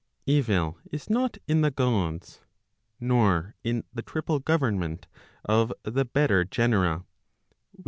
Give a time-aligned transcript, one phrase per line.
[0.25, 2.41] Evil is not in the Gods,
[2.99, 5.05] nor in the triple government
[5.45, 7.05] of the better genera,
[7.75, 7.79] viz.